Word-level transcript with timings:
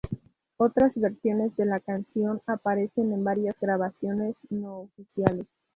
Otras 0.57 0.93
versiones 0.95 1.55
de 1.57 1.65
la 1.67 1.79
canción 1.79 2.41
aparecen 2.47 3.13
en 3.13 3.23
varias 3.23 3.55
grabaciones 3.59 4.33
no-oficiales. 4.49 5.45